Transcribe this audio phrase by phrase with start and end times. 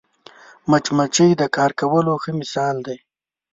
[0.69, 2.97] مچمچۍ د کار کولو ښه مثال دی